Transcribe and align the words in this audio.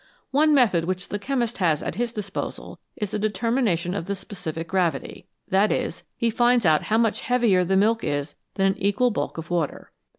One 0.31 0.55
method 0.55 0.85
which 0.85 1.09
the 1.09 1.19
chemist 1.19 1.59
has 1.59 1.83
at 1.83 1.93
his 1.93 2.11
disposal 2.11 2.79
is 2.95 3.11
the 3.11 3.19
determination 3.19 3.93
of 3.93 4.07
the 4.07 4.15
specific 4.15 4.67
gravity 4.67 5.27
that 5.49 5.71
is, 5.71 6.05
he 6.17 6.31
finds 6.31 6.65
out 6.65 6.81
how 6.85 6.97
much 6.97 7.21
heavier 7.21 7.63
the 7.63 7.77
milk 7.77 8.03
is 8.03 8.33
than 8.55 8.65
an 8.65 8.77
equal 8.81 9.11
bulk 9.11 9.37
of 9.37 9.51
water. 9.51 9.91